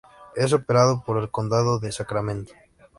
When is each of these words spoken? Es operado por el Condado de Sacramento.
Es 0.35 0.51
operado 0.51 1.03
por 1.05 1.19
el 1.21 1.29
Condado 1.29 1.77
de 1.77 1.91
Sacramento. 1.91 2.53